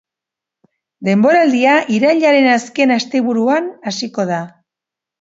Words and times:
Denboraldia 1.09 1.77
irailaren 1.97 2.51
azken 2.57 2.97
asteburuan 2.99 3.73
hasiko 3.93 4.31
da. 4.37 4.45